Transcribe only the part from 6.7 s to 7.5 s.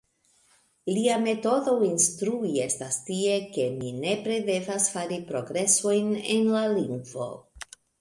lingvo.